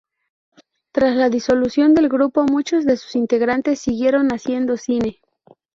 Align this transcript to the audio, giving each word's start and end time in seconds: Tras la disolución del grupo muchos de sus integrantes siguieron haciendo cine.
Tras 0.91 1.15
la 1.15 1.29
disolución 1.29 1.93
del 1.93 2.09
grupo 2.09 2.43
muchos 2.45 2.85
de 2.85 2.97
sus 2.97 3.15
integrantes 3.15 3.77
siguieron 3.81 4.29
haciendo 4.29 4.75
cine. 4.75 5.21